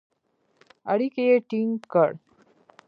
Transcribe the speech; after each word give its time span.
اړیکي 0.91 1.23
یې 1.29 1.35
ټینګ 1.49 1.71
کړل. 1.91 2.15